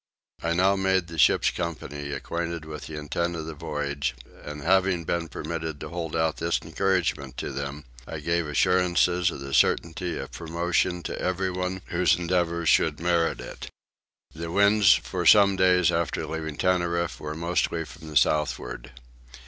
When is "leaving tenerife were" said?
16.25-17.35